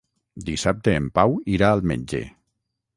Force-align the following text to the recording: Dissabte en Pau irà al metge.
Dissabte 0.47 0.95
en 1.01 1.11
Pau 1.19 1.37
irà 1.59 1.71
al 1.77 1.87
metge. 1.95 2.27